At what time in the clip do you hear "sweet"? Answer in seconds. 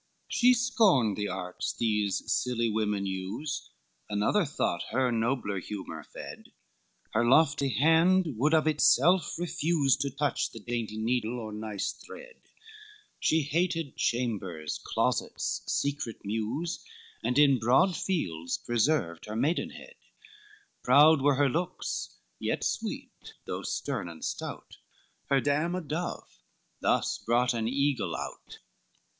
22.63-23.35